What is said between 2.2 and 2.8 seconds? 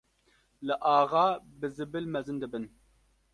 dibin.